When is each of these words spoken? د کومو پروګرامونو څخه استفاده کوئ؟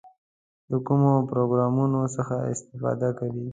د 0.71 0.73
کومو 0.87 1.11
پروګرامونو 1.29 1.99
څخه 2.15 2.35
استفاده 2.53 3.09
کوئ؟ 3.17 3.43